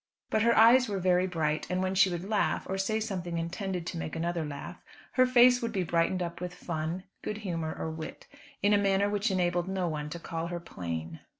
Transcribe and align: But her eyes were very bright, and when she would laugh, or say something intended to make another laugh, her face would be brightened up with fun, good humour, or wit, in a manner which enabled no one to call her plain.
But 0.31 0.41
her 0.41 0.57
eyes 0.57 0.89
were 0.89 0.97
very 0.97 1.27
bright, 1.27 1.67
and 1.69 1.83
when 1.83 1.93
she 1.93 2.09
would 2.09 2.27
laugh, 2.27 2.65
or 2.67 2.75
say 2.75 2.99
something 2.99 3.37
intended 3.37 3.85
to 3.85 3.99
make 3.99 4.15
another 4.15 4.43
laugh, 4.43 4.81
her 5.11 5.27
face 5.27 5.61
would 5.61 5.71
be 5.71 5.83
brightened 5.83 6.23
up 6.23 6.41
with 6.41 6.55
fun, 6.55 7.03
good 7.21 7.37
humour, 7.37 7.75
or 7.77 7.91
wit, 7.91 8.25
in 8.63 8.73
a 8.73 8.79
manner 8.79 9.11
which 9.11 9.29
enabled 9.29 9.67
no 9.67 9.87
one 9.87 10.09
to 10.09 10.17
call 10.17 10.47
her 10.47 10.59
plain. 10.59 11.19